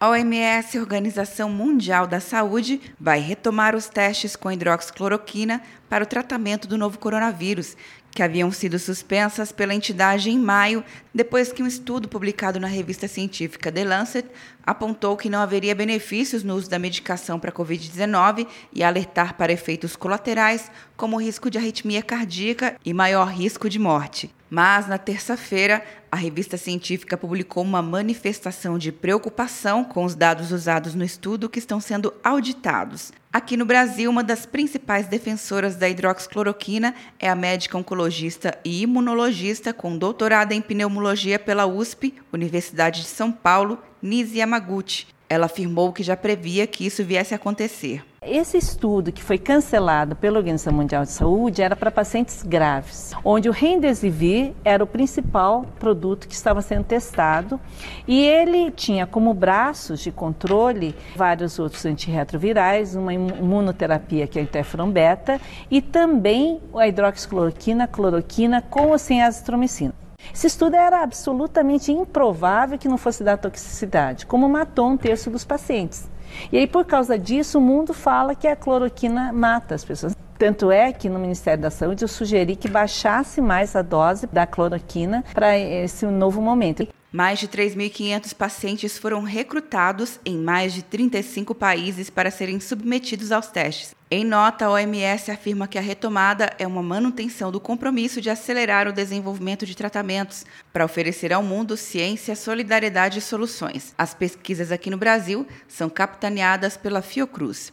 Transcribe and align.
A 0.00 0.10
OMS, 0.10 0.78
Organização 0.78 1.50
Mundial 1.50 2.06
da 2.06 2.20
Saúde, 2.20 2.80
vai 3.00 3.18
retomar 3.18 3.74
os 3.74 3.88
testes 3.88 4.36
com 4.36 4.52
hidroxicloroquina 4.52 5.60
para 5.88 6.04
o 6.04 6.06
tratamento 6.06 6.68
do 6.68 6.78
novo 6.78 7.00
coronavírus, 7.00 7.76
que 8.12 8.22
haviam 8.22 8.52
sido 8.52 8.78
suspensas 8.78 9.50
pela 9.50 9.74
entidade 9.74 10.30
em 10.30 10.38
maio, 10.38 10.84
depois 11.12 11.50
que 11.50 11.64
um 11.64 11.66
estudo 11.66 12.08
publicado 12.08 12.60
na 12.60 12.68
revista 12.68 13.08
científica 13.08 13.72
The 13.72 13.82
Lancet 13.82 14.28
apontou 14.64 15.16
que 15.16 15.28
não 15.28 15.40
haveria 15.40 15.74
benefícios 15.74 16.44
no 16.44 16.54
uso 16.54 16.70
da 16.70 16.78
medicação 16.78 17.40
para 17.40 17.50
a 17.50 17.52
Covid-19 17.52 18.46
e 18.72 18.84
alertar 18.84 19.34
para 19.34 19.52
efeitos 19.52 19.96
colaterais, 19.96 20.70
como 20.96 21.16
o 21.16 21.20
risco 21.20 21.50
de 21.50 21.58
arritmia 21.58 22.04
cardíaca 22.04 22.76
e 22.84 22.94
maior 22.94 23.26
risco 23.32 23.68
de 23.68 23.80
morte. 23.80 24.32
Mas, 24.50 24.86
na 24.86 24.96
terça-feira, 24.96 25.84
a 26.10 26.16
revista 26.16 26.56
científica 26.56 27.16
publicou 27.16 27.62
uma 27.62 27.82
manifestação 27.82 28.78
de 28.78 28.90
preocupação 28.90 29.84
com 29.84 30.04
os 30.04 30.14
dados 30.14 30.52
usados 30.52 30.94
no 30.94 31.04
estudo 31.04 31.48
que 31.48 31.58
estão 31.58 31.80
sendo 31.80 32.14
auditados. 32.24 33.12
Aqui 33.30 33.58
no 33.58 33.66
Brasil, 33.66 34.10
uma 34.10 34.24
das 34.24 34.46
principais 34.46 35.06
defensoras 35.06 35.76
da 35.76 35.88
hidroxicloroquina 35.88 36.94
é 37.18 37.28
a 37.28 37.34
médica 37.34 37.76
oncologista 37.76 38.58
e 38.64 38.82
imunologista 38.82 39.74
com 39.74 39.98
doutorado 39.98 40.52
em 40.52 40.62
pneumologia 40.62 41.38
pela 41.38 41.66
USP, 41.66 42.14
Universidade 42.32 43.02
de 43.02 43.08
São 43.08 43.30
Paulo, 43.30 43.78
Nisi 44.00 44.38
Yamaguchi. 44.38 45.08
Ela 45.28 45.44
afirmou 45.44 45.92
que 45.92 46.02
já 46.02 46.16
previa 46.16 46.66
que 46.66 46.86
isso 46.86 47.04
viesse 47.04 47.34
a 47.34 47.36
acontecer. 47.36 48.02
Esse 48.30 48.58
estudo 48.58 49.10
que 49.10 49.24
foi 49.24 49.38
cancelado 49.38 50.14
pela 50.14 50.36
Organização 50.36 50.74
Mundial 50.74 51.02
de 51.02 51.12
Saúde 51.12 51.62
era 51.62 51.74
para 51.74 51.90
pacientes 51.90 52.42
graves, 52.42 53.12
onde 53.24 53.48
o 53.48 53.52
Remdesivir 53.52 54.52
era 54.62 54.84
o 54.84 54.86
principal 54.86 55.64
produto 55.78 56.28
que 56.28 56.34
estava 56.34 56.60
sendo 56.60 56.84
testado 56.84 57.58
e 58.06 58.20
ele 58.20 58.70
tinha 58.70 59.06
como 59.06 59.32
braços 59.32 60.00
de 60.00 60.12
controle 60.12 60.94
vários 61.16 61.58
outros 61.58 61.86
antirretrovirais, 61.86 62.94
uma 62.94 63.14
imunoterapia 63.14 64.26
que 64.26 64.38
é 64.38 64.42
a 64.42 64.44
interferon 64.44 64.90
beta 64.90 65.40
e 65.70 65.80
também 65.80 66.60
a 66.74 66.86
hidroxicloroquina, 66.86 67.86
cloroquina 67.86 68.60
com 68.60 68.88
ou 68.88 68.98
sem 68.98 69.22
azitromicina. 69.22 69.94
Esse 70.34 70.48
estudo 70.48 70.76
era 70.76 71.02
absolutamente 71.02 71.90
improvável 71.90 72.76
que 72.76 72.88
não 72.88 72.98
fosse 72.98 73.24
dar 73.24 73.38
toxicidade, 73.38 74.26
como 74.26 74.46
matou 74.50 74.86
um 74.86 74.98
terço 74.98 75.30
dos 75.30 75.46
pacientes. 75.46 76.10
E 76.52 76.58
aí, 76.58 76.66
por 76.66 76.84
causa 76.84 77.18
disso, 77.18 77.58
o 77.58 77.60
mundo 77.60 77.92
fala 77.92 78.34
que 78.34 78.46
a 78.46 78.56
cloroquina 78.56 79.32
mata 79.32 79.74
as 79.74 79.84
pessoas. 79.84 80.16
Tanto 80.38 80.70
é 80.70 80.92
que 80.92 81.08
no 81.08 81.18
Ministério 81.18 81.60
da 81.60 81.70
Saúde 81.70 82.04
eu 82.04 82.08
sugeri 82.08 82.54
que 82.54 82.68
baixasse 82.68 83.40
mais 83.40 83.74
a 83.74 83.82
dose 83.82 84.26
da 84.28 84.46
cloroquina 84.46 85.24
para 85.34 85.58
esse 85.58 86.06
novo 86.06 86.40
momento. 86.40 86.86
Mais 87.10 87.38
de 87.38 87.48
3.500 87.48 88.34
pacientes 88.34 88.98
foram 88.98 89.22
recrutados 89.22 90.20
em 90.26 90.36
mais 90.36 90.74
de 90.74 90.82
35 90.82 91.54
países 91.54 92.10
para 92.10 92.30
serem 92.30 92.60
submetidos 92.60 93.32
aos 93.32 93.46
testes. 93.46 93.94
Em 94.10 94.24
nota, 94.24 94.66
a 94.66 94.70
OMS 94.70 95.30
afirma 95.30 95.66
que 95.66 95.78
a 95.78 95.80
retomada 95.80 96.52
é 96.58 96.66
uma 96.66 96.82
manutenção 96.82 97.50
do 97.50 97.58
compromisso 97.58 98.20
de 98.20 98.28
acelerar 98.28 98.86
o 98.86 98.92
desenvolvimento 98.92 99.64
de 99.64 99.74
tratamentos 99.74 100.44
para 100.70 100.84
oferecer 100.84 101.32
ao 101.32 101.42
mundo 101.42 101.78
ciência, 101.78 102.36
solidariedade 102.36 103.20
e 103.20 103.22
soluções. 103.22 103.94
As 103.96 104.12
pesquisas 104.12 104.70
aqui 104.70 104.90
no 104.90 104.98
Brasil 104.98 105.46
são 105.66 105.88
capitaneadas 105.88 106.76
pela 106.76 107.00
Fiocruz. 107.00 107.72